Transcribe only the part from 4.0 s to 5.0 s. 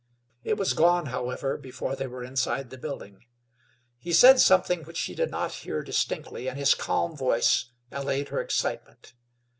said something which